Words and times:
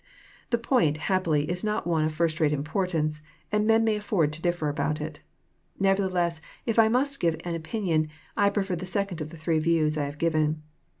The 0.49 0.57
point, 0.57 0.97
happily, 0.97 1.47
is 1.47 1.63
not 1.63 1.85
one 1.85 2.03
of 2.05 2.11
first 2.11 2.39
rate 2.39 2.51
importance, 2.53 3.21
and 3.51 3.67
men 3.67 3.83
may 3.83 3.95
afford 3.97 4.33
to 4.33 4.41
differ 4.41 4.67
about 4.67 4.99
it. 4.99 5.19
Nevertheless 5.79 6.41
if 6.65 6.79
I 6.79 6.87
must 6.87 7.19
give 7.19 7.37
an 7.45 7.53
opinion, 7.53 8.07
I 8.35 8.49
prefer 8.49 8.75
the 8.75 8.87
second 8.87 9.21
of 9.21 9.29
the 9.29 9.37
three 9.37 9.59
views 9.59 9.99
I 9.99 10.05
have 10.05 10.17
given. 10.17 10.63